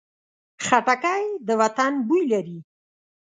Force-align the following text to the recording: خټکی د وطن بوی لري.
خټکی 0.65 1.23
د 1.47 1.49
وطن 1.61 1.91
بوی 2.07 2.23
لري. 2.31 2.57